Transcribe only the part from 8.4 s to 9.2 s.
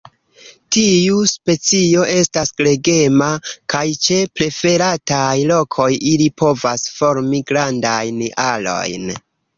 arojn.